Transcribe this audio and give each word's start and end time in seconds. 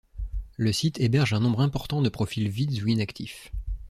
Le 0.57 0.73
site 0.73 0.99
héberge 0.99 1.33
un 1.35 1.39
nombre 1.39 1.61
important 1.61 2.01
de 2.01 2.09
profils 2.09 2.49
vides 2.49 2.81
ou 2.81 2.87
inactifs. 2.87 3.51